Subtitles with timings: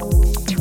[0.00, 0.59] Música